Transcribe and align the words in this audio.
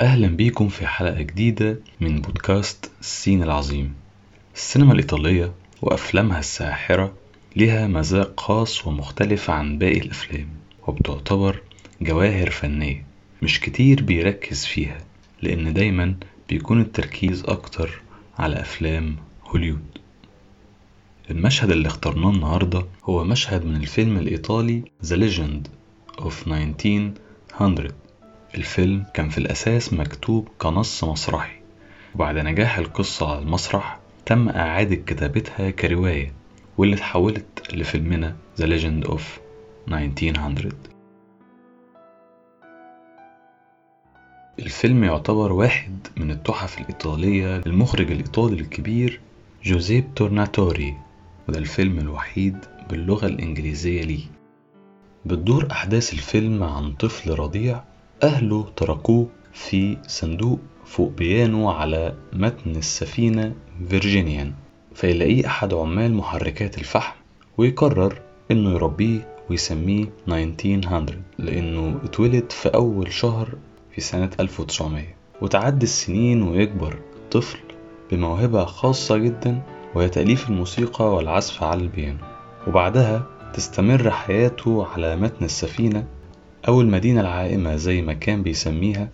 أهلا 0.00 0.26
بيكم 0.28 0.68
في 0.68 0.86
حلقة 0.86 1.22
جديدة 1.22 1.78
من 2.00 2.20
بودكاست 2.20 2.90
السين 3.00 3.42
العظيم. 3.42 3.94
السينما 4.54 4.92
الإيطالية 4.92 5.52
وأفلامها 5.82 6.38
الساحرة 6.38 7.12
لها 7.56 7.86
مذاق 7.86 8.40
خاص 8.40 8.86
ومختلف 8.86 9.50
عن 9.50 9.78
باقي 9.78 9.98
الأفلام 9.98 10.48
وبتعتبر 10.86 11.62
جواهر 12.00 12.50
فنية 12.50 13.04
مش 13.42 13.60
كتير 13.60 14.02
بيركز 14.02 14.64
فيها 14.64 14.98
لأن 15.42 15.72
دايما 15.72 16.14
بيكون 16.48 16.80
التركيز 16.80 17.44
أكتر 17.44 18.00
على 18.38 18.60
أفلام 18.60 19.16
هوليود. 19.46 19.98
المشهد 21.30 21.70
اللي 21.70 21.88
اخترناه 21.88 22.30
النهاردة 22.30 22.86
هو 23.04 23.24
مشهد 23.24 23.64
من 23.64 23.76
الفيلم 23.76 24.16
الإيطالي 24.18 24.82
The 25.04 25.16
Legend 25.16 25.68
of 26.22 26.48
1900 26.48 27.90
الفيلم 28.54 29.04
كان 29.14 29.28
في 29.28 29.38
الأساس 29.38 29.92
مكتوب 29.92 30.48
كنص 30.58 31.04
مسرحي 31.04 31.58
وبعد 32.14 32.38
نجاح 32.38 32.78
القصة 32.78 33.30
على 33.30 33.38
المسرح 33.38 33.98
تم 34.26 34.48
إعادة 34.48 34.94
كتابتها 34.96 35.70
كرواية 35.70 36.32
واللي 36.78 36.96
اتحولت 36.96 37.74
لفيلمنا 37.74 38.36
The 38.60 38.64
Legend 38.64 39.10
of 39.10 39.20
1900 39.92 40.72
الفيلم 44.58 45.04
يعتبر 45.04 45.52
واحد 45.52 46.06
من 46.16 46.30
التحف 46.30 46.78
الإيطالية 46.80 47.62
للمخرج 47.66 48.10
الإيطالي 48.10 48.60
الكبير 48.60 49.20
جوزيب 49.64 50.14
تورناتوري 50.16 50.94
وده 51.48 51.58
الفيلم 51.58 51.98
الوحيد 51.98 52.56
باللغة 52.90 53.26
الإنجليزية 53.26 54.02
ليه. 54.02 54.24
بتدور 55.26 55.68
أحداث 55.70 56.12
الفيلم 56.12 56.62
عن 56.62 56.92
طفل 56.92 57.38
رضيع 57.38 57.84
أهله 58.22 58.66
تركوه 58.76 59.26
في 59.52 59.96
صندوق 60.06 60.58
فوق 60.84 61.10
بيانو 61.10 61.70
على 61.70 62.14
متن 62.32 62.70
السفينة 62.76 63.54
فيرجينيان. 63.88 64.52
فيلاقيه 64.94 65.46
أحد 65.46 65.74
عمال 65.74 66.14
محركات 66.14 66.78
الفحم 66.78 67.16
ويقرر 67.58 68.20
إنه 68.50 68.70
يربيه 68.70 69.36
ويسميه 69.50 70.04
1900 70.28 71.06
لأنه 71.38 72.00
اتولد 72.04 72.52
في 72.52 72.68
أول 72.68 73.12
شهر 73.12 73.48
في 73.94 74.00
سنة 74.00 74.30
1900 74.40 75.04
وتعدي 75.42 75.84
السنين 75.84 76.42
ويكبر 76.42 76.98
الطفل 77.16 77.58
بموهبة 78.10 78.64
خاصة 78.64 79.16
جدا 79.16 79.62
وهي 79.94 80.08
تأليف 80.08 80.50
الموسيقى 80.50 81.14
والعزف 81.14 81.62
على 81.62 81.80
البيانو. 81.80 82.18
وبعدها 82.66 83.26
تستمر 83.54 84.10
حياته 84.10 84.86
على 84.86 85.16
متن 85.16 85.44
السفينة 85.44 86.06
أو 86.68 86.80
المدينة 86.80 87.20
العائمة 87.20 87.76
زي 87.76 88.02
ما 88.02 88.12
كان 88.12 88.42
بيسميها 88.42 89.08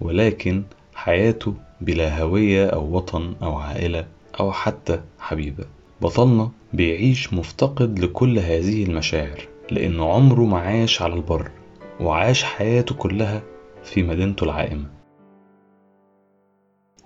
ولكن 0.00 0.62
حياته 0.94 1.54
بلا 1.80 2.22
هوية 2.22 2.66
أو 2.66 2.96
وطن 2.96 3.34
أو 3.42 3.56
عائلة 3.56 4.06
أو 4.40 4.52
حتى 4.52 5.00
حبيبة. 5.18 5.64
بطلنا 6.02 6.50
بيعيش 6.72 7.32
مفتقد 7.32 7.98
لكل 7.98 8.38
هذه 8.38 8.84
المشاعر 8.84 9.48
لأنه 9.70 10.12
عمره 10.12 10.40
ما 10.40 10.58
عاش 10.58 11.02
على 11.02 11.14
البر 11.14 11.50
وعاش 12.00 12.44
حياته 12.44 12.94
كلها 12.94 13.42
في 13.84 14.02
مدينته 14.02 14.44
العائمة. 14.44 14.86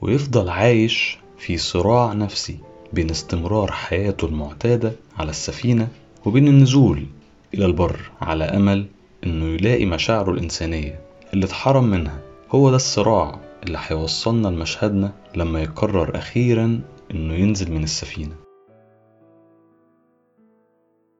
ويفضل 0.02 0.48
عايش 0.48 1.18
في 1.38 1.56
صراع 1.58 2.12
نفسي 2.12 2.58
بين 2.92 3.10
استمرار 3.10 3.72
حياته 3.72 4.26
المعتادة 4.26 4.92
على 5.18 5.30
السفينة 5.30 5.88
وبين 6.26 6.48
النزول 6.48 7.06
إلى 7.54 7.66
البر 7.66 8.00
على 8.20 8.44
أمل 8.44 8.86
إنه 9.26 9.44
يلاقي 9.46 9.86
مشاعره 9.86 10.30
الإنسانية 10.30 11.00
اللي 11.34 11.46
اتحرم 11.46 11.84
منها. 11.84 12.20
هو 12.50 12.70
ده 12.70 12.76
الصراع 12.76 13.40
اللي 13.62 13.78
هيوصلنا 13.86 14.48
لمشهدنا 14.48 15.12
لما 15.36 15.62
يقرر 15.62 16.16
أخيرا 16.18 16.80
إنه 17.10 17.34
ينزل 17.34 17.72
من 17.72 17.82
السفينة. 17.82 18.34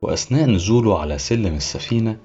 وأثناء 0.03 0.49
نزوله 0.49 1.01
على 1.01 1.19
سلم 1.19 1.55
السفينة 1.55 2.17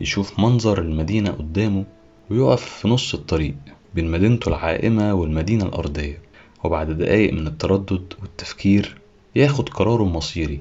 يشوف 0.00 0.40
منظر 0.40 0.80
المدينة 0.80 1.30
قدامه 1.30 1.84
ويقف 2.30 2.64
في 2.64 2.88
نص 2.88 3.14
الطريق 3.14 3.54
بين 3.94 4.10
مدينته 4.10 4.48
العائمة 4.48 5.14
والمدينة 5.14 5.64
الأرضية. 5.64 6.22
وبعد 6.64 6.90
دقايق 6.90 7.32
من 7.32 7.46
التردد 7.46 8.12
والتفكير 8.22 8.98
ياخد 9.36 9.68
قراره 9.68 10.02
المصيري 10.02 10.60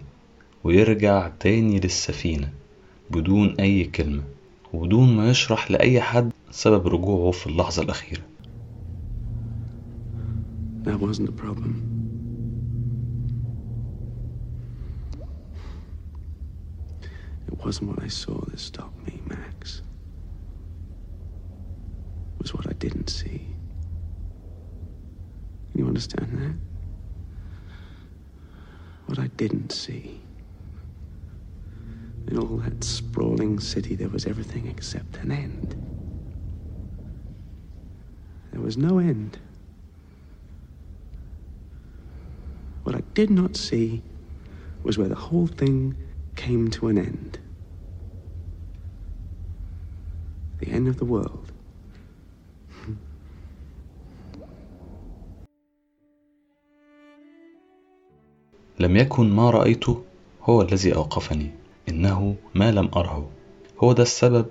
ويرجع 0.64 1.28
تاني 1.40 1.80
للسفينة 1.80 2.50
بدون 3.10 3.56
أي 3.60 3.84
كلمة. 3.84 4.24
وبدون 4.74 5.16
ما 5.18 5.30
يشرح 5.30 5.72
لأي 5.72 6.02
حد 6.02 6.32
سبب 6.52 6.88
رجوعه 6.88 7.32
في 7.32 7.48
اللحظة 7.48 7.82
الأخيرة 7.82 8.22
That 10.84 11.00
wasn't 11.00 11.30
a 11.30 11.32
problem. 11.32 11.74
It 17.48 17.66
wasn't 17.66 17.90
what 17.90 18.02
I 18.02 18.08
saw 18.08 18.40
that 18.46 18.60
stopped 18.60 19.06
me, 19.06 19.22
Max. 19.28 19.82
It 22.36 22.42
was 22.44 22.54
what 22.54 22.66
I 22.68 22.74
didn't 22.74 23.10
see. 23.10 23.46
You 25.76 25.86
understand 25.88 26.30
that? 26.32 26.56
What 29.08 29.20
I 29.20 29.28
didn't 29.28 29.72
see. 29.72 30.19
In 32.29 32.39
all 32.39 32.57
that 32.59 32.83
sprawling 32.85 33.59
city, 33.59 33.95
there 33.95 34.09
was 34.09 34.27
everything 34.27 34.67
except 34.67 35.19
an 35.23 35.31
end. 35.31 35.77
There 38.53 38.63
was 38.63 38.77
no 38.77 38.99
end. 38.99 39.39
What 42.85 42.95
I 42.95 43.03
did 43.15 43.31
not 43.31 43.57
see 43.57 44.03
was 44.83 44.97
where 44.99 45.09
the 45.09 45.15
whole 45.15 45.47
thing 45.47 45.97
came 46.37 46.71
to 46.71 46.89
an 46.89 46.99
end. 46.99 47.39
The 50.61 50.69
end 50.69 50.89
of 50.89 50.99
the 50.99 51.05
world. 51.05 51.51
لم 58.79 58.97
يكن 58.97 59.31
ما 59.31 59.51
رأيته 59.51 60.05
هو 60.43 60.63
الذي 60.63 60.95
أوقفني 60.95 61.51
إنه 61.90 62.36
ما 62.56 62.72
لم 62.72 62.90
أره. 62.96 63.30
هو 63.84 63.94
ده 63.94 64.04
السبب 64.04 64.46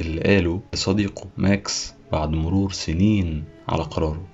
اللي 0.00 0.20
قاله 0.20 0.60
لصديقه 0.74 1.26
ماكس 1.36 1.94
بعد 2.12 2.30
مرور 2.30 2.72
سنين 2.72 3.44
على 3.68 3.82
قراره. 3.82 4.26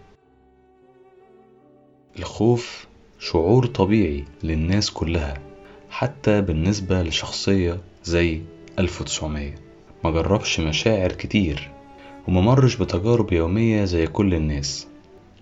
الخوف 2.18 2.86
شعور 3.18 3.66
طبيعي 3.66 4.24
للناس 4.42 4.90
كلها 4.90 5.34
حتى 5.90 6.40
بالنسبة 6.40 7.02
لشخصية 7.02 7.80
زي 8.04 8.40
1900 8.78 9.54
ما 10.04 10.10
جربش 10.10 10.60
مشاعر 10.60 11.12
كتير 11.12 11.70
وما 12.28 12.40
مرش 12.40 12.76
بتجارب 12.76 13.32
يومية 13.32 13.84
زي 13.84 14.06
كل 14.06 14.34
الناس 14.34 14.86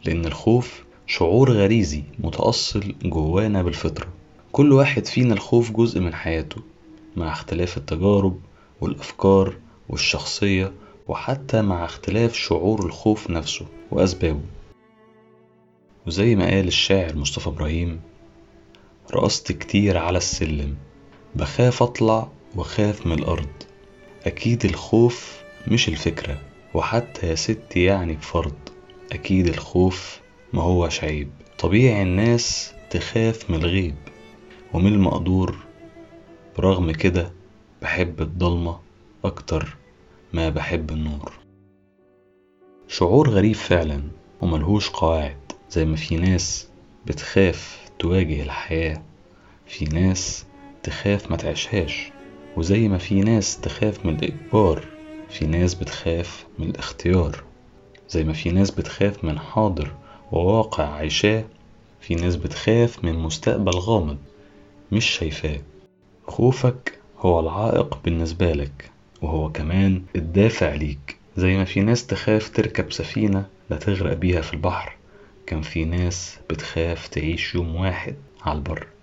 لأن 0.04 0.24
الخوف 0.24 0.84
شعور 1.06 1.52
غريزي 1.52 2.02
متأصل 2.18 2.94
جوانا 3.04 3.62
بالفطرة. 3.62 4.08
كل 4.52 4.72
واحد 4.72 5.06
فينا 5.06 5.34
الخوف 5.34 5.70
جزء 5.72 6.00
من 6.00 6.14
حياته. 6.14 6.62
مع 7.16 7.32
اختلاف 7.32 7.76
التجارب 7.76 8.40
والأفكار 8.80 9.56
والشخصية 9.88 10.72
وحتى 11.08 11.62
مع 11.62 11.84
اختلاف 11.84 12.34
شعور 12.34 12.86
الخوف 12.86 13.30
نفسه 13.30 13.66
وأسبابه. 13.90 14.40
وزي 16.06 16.36
ما 16.36 16.44
قال 16.44 16.66
الشاعر 16.68 17.16
مصطفى 17.16 17.48
إبراهيم 17.48 18.00
رقصت 19.14 19.52
كتير 19.52 19.98
على 19.98 20.18
السلم 20.18 20.74
بخاف 21.34 21.82
أطلع 21.82 22.28
وخاف 22.56 23.06
من 23.06 23.12
الأرض. 23.18 23.48
أكيد 24.26 24.64
الخوف 24.64 25.42
مش 25.68 25.88
الفكرة 25.88 26.40
وحتى 26.74 27.26
يا 27.26 27.34
ستي 27.34 27.84
يعني 27.84 28.12
بفرض 28.12 28.54
أكيد 29.12 29.46
الخوف 29.48 30.20
ما 30.52 30.62
هوش 30.62 31.04
عيب. 31.04 31.30
طبيعي 31.58 32.02
الناس 32.02 32.72
تخاف 32.90 33.50
من 33.50 33.56
الغيب 33.56 33.94
ومن 34.72 34.92
المقدور 34.92 35.56
برغم 36.58 36.90
كده 36.92 37.32
بحب 37.82 38.20
الضلمة 38.20 38.78
أكتر 39.24 39.76
ما 40.32 40.48
بحب 40.48 40.90
النور. 40.90 41.32
شعور 42.88 43.30
غريب 43.30 43.54
فعلا 43.54 44.02
وملهوش 44.40 44.90
قواعد 44.90 45.36
زي 45.70 45.84
ما 45.84 45.96
في 45.96 46.16
ناس 46.16 46.68
بتخاف 47.06 47.90
تواجه 47.98 48.42
الحياة 48.42 49.02
في 49.66 49.84
ناس 49.84 50.44
تخاف 50.82 51.30
ما 51.30 51.36
تعيشهاش 51.36 52.12
وزي 52.56 52.88
ما 52.88 52.98
في 52.98 53.20
ناس 53.20 53.60
تخاف 53.60 54.06
من 54.06 54.14
الإجبار 54.14 54.84
في 55.28 55.46
ناس 55.46 55.74
بتخاف 55.74 56.46
من 56.58 56.70
الاختيار 56.70 57.44
زي 58.08 58.24
ما 58.24 58.32
في 58.32 58.50
ناس 58.50 58.70
بتخاف 58.70 59.24
من 59.24 59.38
حاضر 59.38 59.94
وواقع 60.32 60.84
عايشاه 60.88 61.44
في 62.00 62.14
ناس 62.14 62.36
بتخاف 62.36 63.04
من 63.04 63.14
مستقبل 63.18 63.72
غامض 63.72 64.18
مش 64.92 65.04
شايفاه 65.04 65.60
خوفك 66.26 66.98
هو 67.18 67.40
العائق 67.40 67.98
بالنسبة 68.04 68.52
لك 68.52 68.90
وهو 69.22 69.52
كمان 69.52 70.02
الدافع 70.16 70.74
ليك. 70.74 71.16
زي 71.36 71.56
ما 71.56 71.64
في 71.64 71.80
ناس 71.80 72.06
تخاف 72.06 72.48
تركب 72.48 72.92
سفينة 72.92 73.46
لا 73.70 73.76
تغرق 73.76 74.12
بيها 74.12 74.40
في 74.40 74.54
البحر 74.54 74.96
كان 75.46 75.62
في 75.62 75.84
ناس 75.84 76.38
بتخاف 76.50 77.08
تعيش 77.08 77.54
يوم 77.54 77.74
واحد 77.76 78.14
على 78.42 78.56
البر. 78.58 78.86